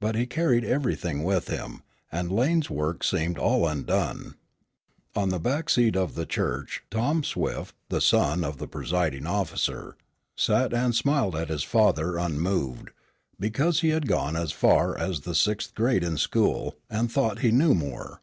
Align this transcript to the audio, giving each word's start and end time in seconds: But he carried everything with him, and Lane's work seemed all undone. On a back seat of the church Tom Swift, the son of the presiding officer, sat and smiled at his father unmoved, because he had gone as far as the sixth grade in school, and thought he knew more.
But 0.00 0.16
he 0.16 0.26
carried 0.26 0.64
everything 0.64 1.22
with 1.22 1.46
him, 1.46 1.84
and 2.10 2.28
Lane's 2.32 2.68
work 2.68 3.04
seemed 3.04 3.38
all 3.38 3.68
undone. 3.68 4.34
On 5.14 5.32
a 5.32 5.38
back 5.38 5.70
seat 5.70 5.94
of 5.94 6.16
the 6.16 6.26
church 6.26 6.82
Tom 6.90 7.22
Swift, 7.22 7.72
the 7.88 8.00
son 8.00 8.42
of 8.42 8.58
the 8.58 8.66
presiding 8.66 9.28
officer, 9.28 9.96
sat 10.34 10.74
and 10.74 10.92
smiled 10.92 11.36
at 11.36 11.50
his 11.50 11.62
father 11.62 12.16
unmoved, 12.18 12.90
because 13.38 13.78
he 13.78 13.90
had 13.90 14.08
gone 14.08 14.34
as 14.34 14.50
far 14.50 14.98
as 14.98 15.20
the 15.20 15.36
sixth 15.36 15.76
grade 15.76 16.02
in 16.02 16.16
school, 16.16 16.74
and 16.90 17.12
thought 17.12 17.38
he 17.38 17.52
knew 17.52 17.74
more. 17.74 18.22